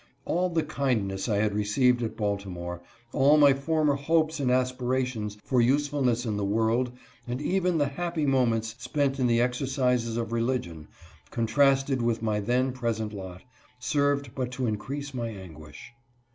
All 0.25 0.49
the 0.49 0.63
kindness 0.63 1.29
I 1.29 1.35
had 1.37 1.53
received 1.53 2.01
at 2.01 2.17
Baltimore, 2.17 2.81
all 3.13 3.37
my 3.37 3.53
for 3.53 3.85
mer 3.85 3.93
hopes 3.93 4.39
and 4.39 4.49
aspirations 4.49 5.37
for 5.43 5.61
usefulness 5.61 6.25
in 6.25 6.37
the 6.37 6.43
world, 6.43 6.91
and 7.27 7.39
even 7.39 7.77
the 7.77 7.85
happy 7.85 8.25
moments 8.25 8.73
spent 8.79 9.19
in 9.19 9.27
the 9.27 9.39
exercises 9.41 10.17
of 10.17 10.31
religion, 10.33 10.87
contrasted 11.29 12.01
with 12.01 12.23
my 12.23 12.39
then 12.39 12.71
present 12.71 13.13
lot, 13.13 13.43
served 13.77 14.33
but 14.33 14.49
to 14.53 14.65
increase 14.65 15.13
my 15.13 15.27
anguish. 15.27 15.93